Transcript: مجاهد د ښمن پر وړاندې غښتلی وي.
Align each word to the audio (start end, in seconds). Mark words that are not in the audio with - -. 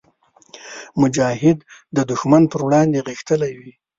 مجاهد 1.01 1.57
د 1.95 1.99
ښمن 2.19 2.43
پر 2.51 2.61
وړاندې 2.67 3.03
غښتلی 3.07 3.53
وي. 3.59 3.71